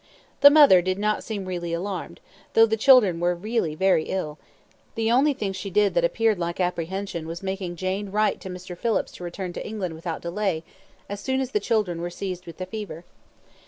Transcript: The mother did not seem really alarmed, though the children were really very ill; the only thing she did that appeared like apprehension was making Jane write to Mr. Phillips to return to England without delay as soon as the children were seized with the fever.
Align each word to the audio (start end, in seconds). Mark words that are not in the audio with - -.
The 0.39 0.49
mother 0.49 0.81
did 0.81 0.97
not 0.97 1.23
seem 1.23 1.45
really 1.45 1.73
alarmed, 1.73 2.21
though 2.53 2.65
the 2.65 2.75
children 2.75 3.19
were 3.19 3.35
really 3.35 3.75
very 3.75 4.05
ill; 4.05 4.39
the 4.95 5.11
only 5.11 5.31
thing 5.31 5.53
she 5.53 5.69
did 5.69 5.93
that 5.93 6.03
appeared 6.03 6.39
like 6.39 6.59
apprehension 6.59 7.27
was 7.27 7.43
making 7.43 7.75
Jane 7.75 8.09
write 8.09 8.41
to 8.41 8.49
Mr. 8.49 8.75
Phillips 8.75 9.11
to 9.11 9.23
return 9.23 9.53
to 9.53 9.63
England 9.63 9.93
without 9.93 10.23
delay 10.23 10.63
as 11.07 11.19
soon 11.19 11.39
as 11.39 11.51
the 11.51 11.59
children 11.59 12.01
were 12.01 12.09
seized 12.09 12.47
with 12.47 12.57
the 12.57 12.65
fever. 12.65 13.03